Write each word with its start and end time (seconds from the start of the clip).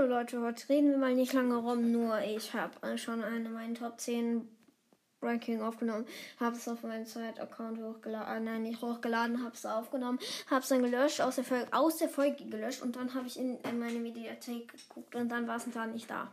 Hallo 0.00 0.14
Leute, 0.14 0.40
heute 0.40 0.66
reden 0.70 0.92
wir 0.92 0.96
mal 0.96 1.14
nicht 1.14 1.34
lange 1.34 1.56
rum, 1.56 1.92
nur 1.92 2.20
ich 2.20 2.54
habe 2.54 2.96
schon 2.96 3.22
eine 3.22 3.50
meiner 3.50 3.74
Top 3.74 4.00
10 4.00 4.48
Ranking 5.20 5.60
aufgenommen, 5.60 6.06
habe 6.38 6.56
es 6.56 6.66
auf 6.68 6.82
meinem 6.82 7.04
Zweit-Account 7.04 7.82
hochgeladen, 7.82 8.46
äh, 8.46 8.50
nein, 8.50 8.62
nicht 8.62 8.80
hochgeladen, 8.80 9.44
habe 9.44 9.54
es 9.54 9.66
aufgenommen, 9.66 10.18
habe 10.48 10.62
es 10.62 10.68
dann 10.68 10.82
gelöscht, 10.82 11.20
aus 11.20 11.34
der, 11.34 11.44
Folge, 11.44 11.66
aus 11.72 11.98
der 11.98 12.08
Folge 12.08 12.46
gelöscht 12.46 12.80
und 12.80 12.96
dann 12.96 13.12
habe 13.12 13.26
ich 13.26 13.38
in, 13.38 13.58
in 13.58 13.78
meine 13.78 13.98
Mediathek 13.98 14.72
geguckt 14.72 15.14
und 15.16 15.28
dann 15.28 15.46
war 15.46 15.56
es 15.56 15.66
da 15.70 15.86
nicht 15.86 16.08
da. 16.08 16.32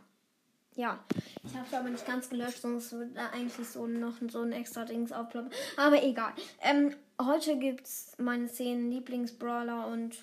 Ja, 0.74 1.04
ich 1.44 1.54
habe 1.54 1.66
es 1.66 1.74
aber 1.74 1.90
nicht 1.90 2.06
ganz 2.06 2.30
gelöscht, 2.30 2.62
sonst 2.62 2.90
würde 2.92 3.10
da 3.12 3.28
eigentlich 3.34 3.68
so 3.68 3.86
noch 3.86 4.14
so 4.30 4.40
ein 4.40 4.52
extra 4.52 4.86
Dings 4.86 5.12
aufploppen. 5.12 5.50
Aber 5.76 6.02
egal. 6.02 6.32
Ähm, 6.62 6.96
heute 7.20 7.58
gibt 7.58 7.86
es 7.86 8.12
meine 8.16 8.46
10 8.46 8.90
Lieblingsbrawler 8.90 9.88
und 9.88 10.16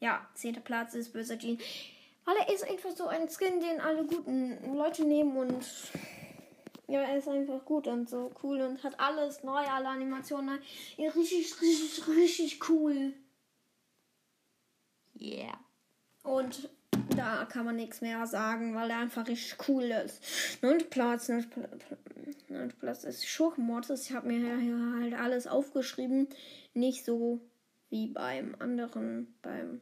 ja, 0.00 0.26
zehnter 0.32 0.62
Platz 0.62 0.94
ist 0.94 1.12
Böser 1.12 1.38
Jean. 1.38 1.58
Weil 2.26 2.36
er 2.38 2.52
ist 2.52 2.68
einfach 2.68 2.90
so 2.90 3.06
ein 3.06 3.28
Skin, 3.28 3.60
den 3.60 3.80
alle 3.80 4.04
guten 4.04 4.74
Leute 4.74 5.04
nehmen 5.04 5.36
und 5.36 5.64
ja, 6.88 7.00
er 7.00 7.16
ist 7.16 7.28
einfach 7.28 7.64
gut 7.64 7.86
und 7.86 8.08
so 8.08 8.32
cool 8.42 8.60
und 8.60 8.82
hat 8.84 8.98
alles 9.00 9.42
neu, 9.42 9.58
alle 9.58 9.88
Animationen. 9.88 10.58
Ja, 10.96 11.10
richtig, 11.10 11.60
richtig, 11.60 12.08
richtig 12.08 12.68
cool. 12.68 13.12
Yeah. 15.18 15.58
Und 16.22 16.68
da 17.16 17.44
kann 17.44 17.64
man 17.64 17.76
nichts 17.76 18.00
mehr 18.00 18.26
sagen, 18.26 18.74
weil 18.74 18.90
er 18.90 18.98
einfach 18.98 19.26
richtig 19.26 19.56
cool 19.68 19.84
ist. 19.84 20.20
Neunter 20.62 20.86
Platz, 20.86 21.28
neunter 21.28 22.76
Platz 22.78 23.04
ist 23.04 23.26
Schurkenmortis. 23.26 24.10
Ich 24.10 24.12
habe 24.12 24.28
mir 24.28 24.58
hier 24.58 24.94
halt 25.00 25.14
alles 25.14 25.46
aufgeschrieben. 25.46 26.28
Nicht 26.74 27.04
so 27.04 27.40
wie 27.88 28.08
beim 28.08 28.56
anderen, 28.58 29.34
beim 29.42 29.80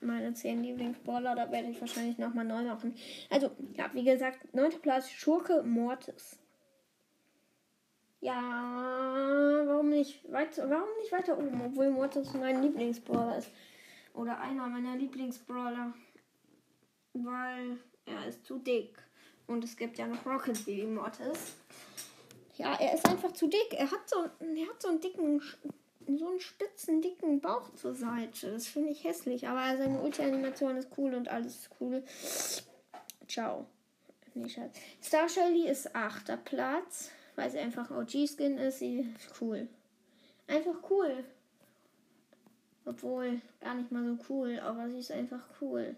meine 0.00 0.32
10 0.32 0.62
Lieblingsballer. 0.62 1.34
Da 1.34 1.50
werde 1.50 1.68
ich 1.68 1.80
wahrscheinlich 1.80 2.18
nochmal 2.18 2.44
neu 2.44 2.62
machen. 2.64 2.94
Also, 3.30 3.50
ja, 3.74 3.90
wie 3.92 4.04
gesagt, 4.04 4.54
9. 4.54 4.80
Platz 4.80 5.10
Schurke 5.10 5.62
Mortis. 5.62 6.38
Ja, 8.20 9.62
warum 9.66 9.90
nicht 9.90 10.30
weiter, 10.32 10.68
warum 10.68 10.88
nicht 10.98 11.12
weiter 11.12 11.38
oben, 11.38 11.60
obwohl 11.60 11.90
Mortis 11.90 12.32
mein 12.34 12.62
Lieblingsbrawler 12.62 13.38
ist. 13.38 13.50
Oder 14.14 14.40
einer 14.40 14.66
meiner 14.66 14.96
Lieblingsbrawler. 14.96 15.92
Weil 17.12 17.78
er 18.06 18.26
ist 18.26 18.44
zu 18.44 18.58
dick. 18.58 18.96
Und 19.46 19.62
es 19.62 19.76
gibt 19.76 19.98
ja 19.98 20.06
noch 20.06 20.26
Rocket 20.26 20.64
Baby 20.64 20.86
Mortis. 20.86 21.56
Ja, 22.56 22.74
er 22.80 22.94
ist 22.94 23.06
einfach 23.06 23.32
zu 23.32 23.48
dick. 23.48 23.74
Er 23.74 23.90
hat 23.90 24.08
so, 24.08 24.24
er 24.40 24.68
hat 24.68 24.80
so 24.80 24.88
einen 24.88 25.00
dicken 25.00 25.42
so 26.06 26.28
einen 26.28 26.40
spitzen, 26.40 27.02
dicken 27.02 27.40
Bauch 27.40 27.74
zur 27.74 27.94
Seite. 27.94 28.52
Das 28.52 28.66
finde 28.68 28.90
ich 28.90 29.04
hässlich. 29.04 29.48
Aber 29.48 29.76
seine 29.76 30.00
Ulti-Animation 30.00 30.76
ist 30.76 30.90
cool 30.96 31.14
und 31.14 31.28
alles 31.28 31.56
ist 31.56 31.70
cool. 31.80 32.02
Ciao. 33.26 33.66
Nee, 34.34 34.48
Schatz. 34.48 34.78
Star 35.02 35.28
Shelly 35.28 35.68
ist 35.68 35.94
achter 35.94 36.36
Platz, 36.36 37.10
weil 37.34 37.50
sie 37.50 37.58
einfach 37.58 37.90
OG-Skin 37.90 38.58
ist. 38.58 38.78
Sie 38.78 39.00
ist 39.00 39.40
cool. 39.40 39.68
Einfach 40.46 40.76
cool. 40.90 41.24
Obwohl, 42.84 43.40
gar 43.60 43.74
nicht 43.74 43.90
mal 43.90 44.04
so 44.04 44.18
cool, 44.28 44.60
aber 44.60 44.88
sie 44.88 44.98
ist 44.98 45.10
einfach 45.10 45.42
cool. 45.60 45.96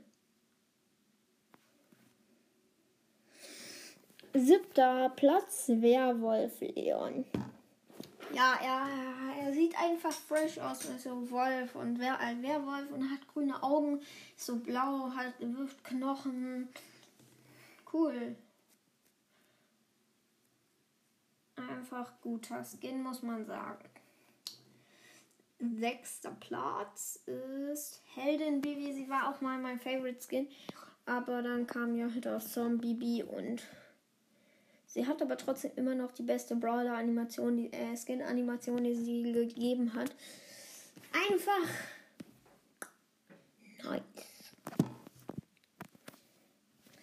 Siebter 4.34 5.10
Platz, 5.16 5.68
Werwolf 5.68 6.60
Leon. 6.60 7.24
Ja, 8.34 8.58
er, 8.62 9.46
er 9.46 9.52
sieht 9.52 9.78
einfach 9.78 10.12
fresh 10.12 10.58
aus, 10.58 10.84
ist 10.84 11.04
so 11.04 11.30
Wolf 11.30 11.74
und 11.74 11.98
wer 11.98 12.18
ein 12.18 12.42
Werwolf 12.42 12.90
und 12.90 13.10
hat 13.10 13.26
grüne 13.28 13.62
Augen, 13.62 14.00
ist 14.36 14.46
so 14.46 14.56
blau, 14.56 15.10
hat 15.14 15.34
wirft 15.40 15.82
Knochen. 15.84 16.68
Cool. 17.92 18.36
Einfach 21.56 22.12
guter 22.20 22.64
Skin, 22.64 23.02
muss 23.02 23.22
man 23.22 23.46
sagen. 23.46 23.88
Sechster 25.58 26.36
Platz 26.38 27.20
ist 27.26 28.02
Heldin 28.14 28.60
Bibi. 28.60 28.92
Sie 28.92 29.08
war 29.08 29.28
auch 29.28 29.40
mal 29.40 29.58
mein 29.58 29.80
Favorite 29.80 30.20
Skin. 30.20 30.48
Aber 31.04 31.42
dann 31.42 31.66
kam 31.66 31.96
ja 31.96 32.06
auch 32.06 32.42
Zombie 32.42 32.94
Bibi 32.94 33.24
und 33.24 33.62
Sie 34.88 35.06
hat 35.06 35.20
aber 35.20 35.36
trotzdem 35.36 35.72
immer 35.76 35.94
noch 35.94 36.12
die 36.12 36.22
beste 36.22 36.56
Brawler-Animation, 36.56 37.56
die 37.58 37.72
äh, 37.72 37.94
Skin-Animation, 37.94 38.82
die 38.82 38.94
sie 38.94 39.32
gegeben 39.32 39.92
hat. 39.92 40.10
Einfach 41.12 41.68
nice. 43.84 44.02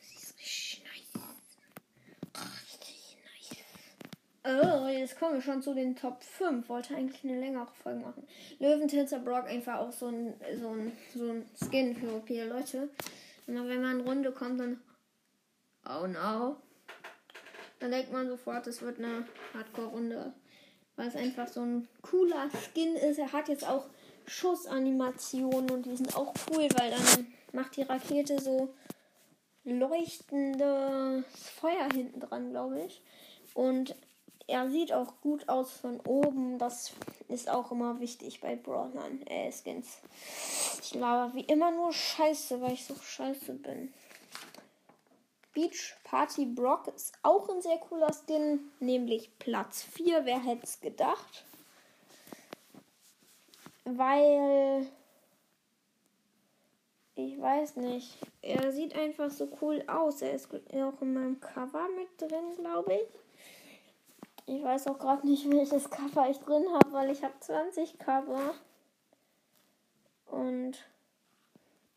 Sie 0.01 0.15
ist 0.15 0.35
richtig 0.39 0.83
nice. 0.83 1.23
Richtig 2.63 3.17
nice. 4.43 4.63
Oh, 4.63 4.87
jetzt 4.87 5.19
kommen 5.19 5.35
wir 5.35 5.41
schon 5.41 5.61
zu 5.61 5.75
den 5.75 5.95
Top 5.95 6.23
5. 6.23 6.67
Wollte 6.67 6.95
eigentlich 6.95 7.23
eine 7.23 7.39
längere 7.39 7.67
Folge 7.83 7.99
machen. 7.99 8.27
Löwentänzer 8.57 9.19
Brock 9.19 9.45
einfach 9.45 9.77
auch 9.77 9.91
so 9.91 10.07
ein, 10.07 10.33
so 10.59 10.69
ein, 10.69 10.91
so 11.13 11.31
ein 11.31 11.45
Skin 11.55 11.95
für 11.95 12.15
OP 12.15 12.29
Leute. 12.29 12.89
Und 13.45 13.69
wenn 13.69 13.81
man 13.83 13.99
in 13.99 14.07
Runde 14.07 14.31
kommt, 14.31 14.59
dann. 14.59 14.81
Oh 15.87 16.07
no. 16.07 16.57
Dann 17.85 17.91
denkt 17.91 18.11
man 18.11 18.27
sofort, 18.27 18.65
es 18.65 18.81
wird 18.81 18.97
eine 18.97 19.27
Hardcore-Runde. 19.53 20.33
Weil 20.95 21.07
es 21.07 21.15
einfach 21.15 21.47
so 21.47 21.61
ein 21.61 21.87
cooler 22.01 22.49
Skin 22.49 22.95
ist. 22.95 23.19
Er 23.19 23.31
hat 23.31 23.47
jetzt 23.47 23.67
auch 23.67 23.85
Schussanimationen 24.25 25.69
und 25.69 25.85
die 25.85 25.95
sind 25.95 26.17
auch 26.17 26.33
cool, 26.49 26.67
weil 26.77 26.89
dann 26.89 27.27
macht 27.53 27.77
die 27.77 27.83
Rakete 27.83 28.41
so 28.41 28.73
leuchtendes 29.65 31.25
Feuer 31.59 31.87
hinten 31.93 32.21
dran, 32.21 32.49
glaube 32.49 32.81
ich. 32.81 33.03
Und 33.53 33.93
er 34.47 34.67
sieht 34.71 34.91
auch 34.91 35.21
gut 35.21 35.47
aus 35.47 35.71
von 35.73 35.99
oben. 35.99 36.57
Das 36.57 36.91
ist 37.27 37.51
auch 37.51 37.71
immer 37.71 37.99
wichtig 37.99 38.41
bei 38.41 38.55
Brawlern, 38.55 39.21
äh, 39.27 39.51
Skins. 39.51 39.99
Ich 40.81 40.89
glaube 40.89 41.35
wie 41.35 41.41
immer 41.41 41.69
nur 41.69 41.93
Scheiße, 41.93 42.59
weil 42.61 42.73
ich 42.73 42.85
so 42.85 42.95
scheiße 42.95 43.53
bin. 43.53 43.93
Beach 45.55 45.95
Party 46.03 46.45
Brock 46.45 46.89
ist 46.89 47.13
auch 47.23 47.47
ein 47.47 47.61
sehr 47.61 47.77
cooler 47.77 48.11
Skin, 48.11 48.59
nämlich 48.81 49.39
Platz 49.39 49.83
4. 49.83 50.25
Wer 50.25 50.43
hätte 50.43 50.65
es 50.65 50.81
gedacht? 50.81 51.45
Weil 53.85 54.85
ich 57.15 57.39
weiß 57.39 57.77
nicht. 57.77 58.17
Er 58.41 58.73
sieht 58.73 58.95
einfach 58.95 59.31
so 59.31 59.47
cool 59.61 59.81
aus. 59.87 60.21
Er 60.21 60.33
ist 60.33 60.53
auch 60.53 61.01
in 61.01 61.13
meinem 61.13 61.39
Cover 61.39 61.87
mit 61.95 62.09
drin, 62.19 62.55
glaube 62.57 62.95
ich. 62.95 64.57
Ich 64.57 64.61
weiß 64.61 64.87
auch 64.87 64.99
gerade 64.99 65.25
nicht, 65.25 65.49
welches 65.49 65.89
Cover 65.89 66.29
ich 66.29 66.39
drin 66.39 66.65
habe, 66.73 66.91
weil 66.91 67.11
ich 67.11 67.23
habe 67.23 67.39
20 67.39 67.97
Cover. 67.97 68.55
Und 70.25 70.85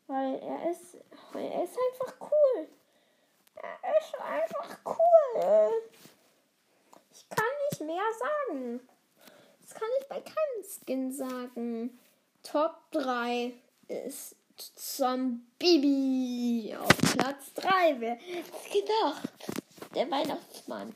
weil 0.07 0.35
er 0.35 0.71
ist, 0.71 0.95
er 1.33 1.63
ist 1.65 1.77
einfach 1.91 2.15
cool. 2.21 2.69
Er 3.61 3.99
ist 3.99 4.15
einfach 4.21 4.77
cool. 4.85 5.71
Ich 7.11 7.27
kann 7.29 7.45
nicht 7.69 7.81
mehr 7.81 8.05
sagen. 8.19 8.87
Das 9.61 9.73
kann 9.73 9.89
ich 9.99 10.07
bei 10.07 10.21
keinem 10.21 10.63
Skin 10.63 11.11
sagen. 11.11 11.99
Top 12.43 12.77
3 12.91 13.53
ist 13.87 14.35
Zombie 14.75 16.75
auf 16.79 16.87
Platz 17.13 17.53
3. 17.55 17.99
Wer 17.99 18.15
hätte 18.15 18.69
gedacht? 18.71 19.29
Der 19.93 20.09
Weihnachtsmann. 20.09 20.95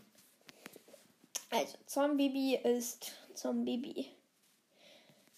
Also, 1.50 1.78
Zombie 1.86 2.56
ist 2.56 3.12
Zombie. 3.34 4.10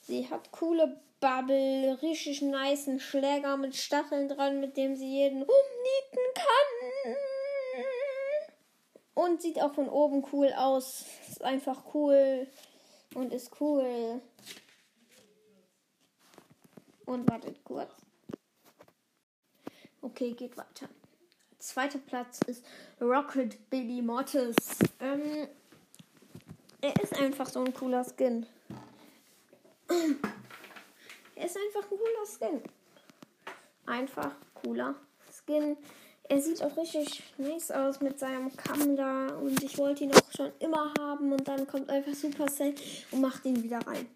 Sie 0.02 0.30
hat 0.30 0.52
coole 0.52 1.02
Bubble, 1.19 1.97
richtig 2.02 2.42
nice 2.42 2.90
Schläger 3.00 3.57
mit 3.57 3.75
Stacheln 3.75 4.30
dran, 4.30 4.59
mit 4.59 4.78
dem 4.78 4.96
sie 4.96 5.09
jeden 5.09 5.42
umnieten 5.42 6.33
kann. 6.36 6.75
Und 9.13 9.42
sieht 9.42 9.62
auch 9.62 9.74
von 9.74 9.90
oben 9.90 10.25
cool 10.31 10.52
aus. 10.56 11.06
Ist 11.30 11.44
einfach 11.44 11.84
cool 11.94 12.48
und 13.13 13.34
ist 13.34 13.52
cool. 13.60 14.22
Und 17.06 17.30
wartet 17.30 17.63
kurz. 17.63 17.92
Okay, 20.02 20.34
geht 20.34 20.57
weiter. 20.57 20.90
Zweiter 21.60 22.00
Platz 22.00 22.40
ist 22.46 22.63
Rocket 23.02 23.69
Baby 23.69 24.02
Mortis. 24.02 24.56
Ähm, 25.00 25.48
er 26.81 27.02
ist 27.02 27.13
einfach 27.19 27.48
so 27.48 27.63
ein 27.63 27.74
cooler 27.74 28.04
Skin. 28.04 28.46
Er 31.36 31.46
ist 31.46 31.57
einfach 31.57 31.92
ein 31.92 31.98
cooler 31.98 32.25
Skin. 32.28 32.62
Einfach 33.88 34.36
cooler 34.54 34.96
Skin. 35.31 35.78
Er 36.27 36.42
sieht 36.42 36.63
auch 36.63 36.75
richtig 36.75 37.22
nice 37.38 37.72
aus 37.72 38.01
mit 38.01 38.18
seinem 38.19 38.56
Kamm 38.56 38.95
da. 38.95 39.27
Und 39.36 39.62
ich 39.63 39.77
wollte 39.77 40.06
ihn 40.06 40.13
auch 40.13 40.31
schon 40.36 40.51
immer 40.60 40.94
haben. 41.00 41.31
Und 41.31 41.48
dann 41.48 41.68
kommt 41.68 41.89
einfach 41.89 42.13
Supercell 42.13 42.74
und 43.12 43.22
macht 43.22 43.45
ihn 43.45 43.62
wieder 43.62 43.80
rein. 43.86 44.07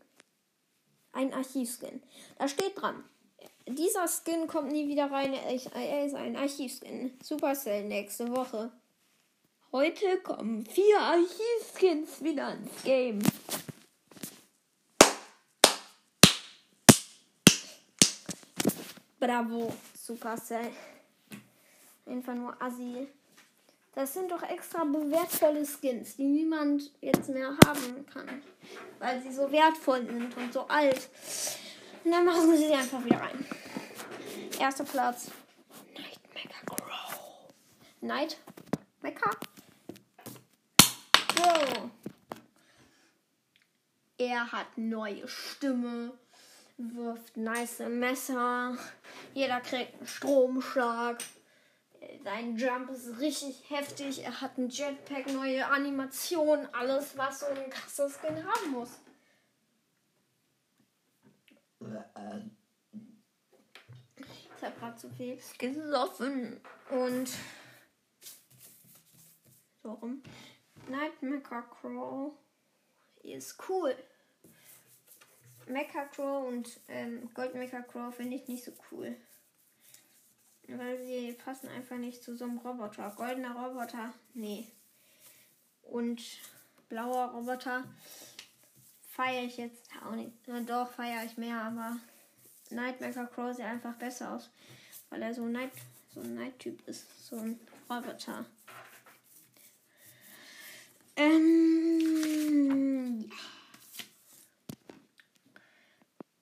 Ein 1.12 1.34
Archivskin. 1.34 2.02
Da 2.38 2.48
steht 2.48 2.80
dran. 2.80 3.04
dieser 3.68 4.08
Skin 4.08 4.48
kommt 4.48 4.72
nie 4.72 4.88
wieder 4.88 5.12
rein. 5.12 5.34
Er 5.34 6.06
ist 6.06 6.16
ein 6.16 6.36
Archivskin. 6.36 7.18
Supercell 7.24 7.84
nächste 7.84 8.30
Woche. 8.36 8.72
Heute 9.72 10.18
kommen 10.24 10.66
vier 10.66 11.00
Archivskins 11.00 12.24
wieder 12.24 12.54
ins 12.54 12.84
Game. 12.84 13.20
Bravo, 19.20 19.72
Supercell. 19.94 20.72
Einfach 22.10 22.34
nur 22.34 22.60
Assi. 22.60 23.08
Das 23.94 24.14
sind 24.14 24.32
doch 24.32 24.42
extra 24.44 24.80
wertvolle 24.82 25.66
Skins, 25.66 26.16
die 26.16 26.24
niemand 26.24 26.92
jetzt 27.02 27.30
mehr 27.30 27.56
haben 27.66 28.06
kann. 28.12 28.42
Weil 28.98 29.22
sie 29.22 29.32
so 29.32 29.52
wertvoll 29.52 30.06
sind 30.06 30.36
und 30.36 30.54
so 30.54 30.68
alt. 30.68 31.10
Und 32.04 32.12
dann 32.12 32.26
machen 32.26 32.50
sie 32.52 32.68
sie 32.68 32.74
einfach 32.74 33.04
wieder 33.04 33.20
rein. 33.20 33.46
Erster 34.60 34.86
Platz. 34.86 35.32
Night 35.94 36.20
Mecha 36.34 36.66
Crow. 36.66 37.52
Night 38.02 38.38
Mecha 39.02 39.32
Crow. 41.28 41.90
Er 44.18 44.52
hat 44.52 44.78
neue 44.78 45.28
Stimme, 45.28 46.14
wirft 46.78 47.38
nice 47.38 47.80
Messer. 47.80 48.78
Jeder 49.34 49.62
kriegt 49.62 49.96
einen 49.96 50.08
Stromschlag. 50.08 51.20
Sein 52.24 52.57
Jump 52.57 52.90
ist 52.90 53.19
richtig 53.19 53.69
heftig. 53.69 54.24
Er 54.24 54.42
hat 54.42 54.57
ein 54.57 54.69
Jetpack, 54.69 55.28
neue 55.34 55.66
Animation, 55.66 56.68
alles, 56.74 57.18
was 57.18 57.42
so 57.42 57.48
ein 57.48 57.69
krasser 57.69 58.10
Skin 58.10 58.46
haben 58.46 58.72
muss. 58.72 59.00
Ich 64.57 64.63
habe 64.63 64.80
gerade 64.80 64.98
zu 64.98 65.10
viel 65.10 65.40
gesoffen 65.57 66.60
und 66.90 67.30
so 69.81 69.92
rum. 69.94 70.22
Crow 71.62 72.34
ist 73.24 73.57
cool. 73.69 73.95
Mecha 75.68 76.06
Crow 76.06 76.48
und 76.48 76.80
ähm, 76.88 77.30
Gold 77.34 77.56
Mecha 77.56 77.81
Crow 77.81 78.13
finde 78.13 78.36
ich 78.36 78.48
nicht 78.48 78.63
so 78.63 78.72
cool. 78.92 79.16
Weil 80.75 81.04
sie 81.06 81.33
passen 81.33 81.68
einfach 81.69 81.98
nicht 81.98 82.24
zu 82.24 82.36
so 82.38 82.45
einem 82.45 82.60
Roboter. 82.60 83.12
Goldener 83.16 83.56
Roboter, 83.56 84.13
nee. 84.33 84.68
Und 85.81 86.21
blauer 86.89 87.31
Roboter 87.31 87.83
feiere 89.07 89.45
ich 89.45 89.57
jetzt 89.57 89.89
auch 90.06 90.16
nicht. 90.16 90.31
Na 90.45 90.62
doch, 90.62 90.92
feiere 90.92 91.25
ich 91.25 91.38
mehr, 91.38 91.62
aber 91.62 91.98
Nightmaker 92.69 93.25
Crow 93.27 93.56
sieht 93.56 93.66
einfach 93.66 93.95
besser 93.95 94.33
aus. 94.33 94.50
Weil 95.10 95.24
er 95.24 95.33
so, 95.33 95.45
Night, 95.45 95.71
so 96.13 96.21
ein 96.21 96.36
Night-Typ 96.36 96.88
ist. 96.88 97.27
So 97.27 97.38
ein 97.38 97.60
Roboter. 97.89 98.45
Ähm, 101.16 101.69
ja. 103.21 103.36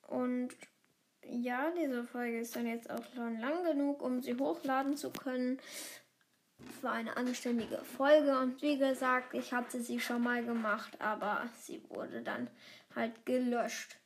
Und 0.08 0.50
ja, 1.22 1.70
diese 1.98 2.06
Folge 2.06 2.38
ist 2.38 2.54
dann 2.54 2.66
jetzt 2.66 2.88
auch 2.90 3.02
schon 3.14 3.40
lang 3.40 3.64
genug, 3.64 4.02
um 4.02 4.22
sie 4.22 4.36
hochladen 4.36 4.96
zu 4.96 5.10
können. 5.10 5.58
War 6.80 6.92
eine 6.92 7.16
anständige 7.16 7.78
Folge 7.78 8.38
und 8.38 8.62
wie 8.62 8.78
gesagt, 8.78 9.34
ich 9.34 9.52
hatte 9.52 9.80
sie 9.80 9.98
schon 9.98 10.22
mal 10.22 10.44
gemacht, 10.44 11.00
aber 11.00 11.48
sie 11.58 11.82
wurde 11.88 12.22
dann 12.22 12.48
halt 12.94 13.26
gelöscht. 13.26 13.96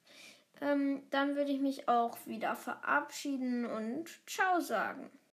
Ähm, 0.63 1.03
dann 1.11 1.37
würde 1.37 1.51
ich 1.51 1.61
mich 1.61 1.87
auch 1.89 2.17
wieder 2.25 2.57
verabschieden 2.57 3.67
und 3.67 4.09
ciao 4.27 4.61
sagen. 4.61 5.11